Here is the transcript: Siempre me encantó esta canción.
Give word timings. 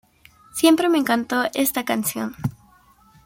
Siempre 0.51 0.89
me 0.89 0.97
encantó 0.97 1.43
esta 1.53 1.85
canción. 1.85 2.35